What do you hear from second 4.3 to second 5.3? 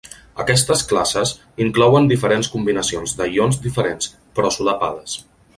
però solapades.